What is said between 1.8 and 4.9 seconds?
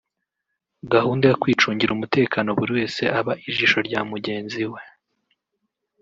umutekano buri wese aba ijishoi rya mugenzi we